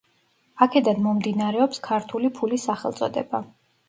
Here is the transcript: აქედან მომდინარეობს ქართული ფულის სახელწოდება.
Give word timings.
აქედან 0.65 1.03
მომდინარეობს 1.07 1.81
ქართული 1.87 2.31
ფულის 2.39 2.65
სახელწოდება. 2.71 3.43